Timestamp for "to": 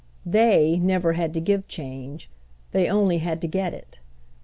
1.35-1.39, 3.41-3.47